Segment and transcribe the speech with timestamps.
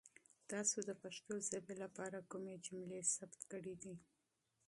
[0.51, 3.75] تاسو د پښتو ژبې لپاره کومې جملې ثبت کړي؟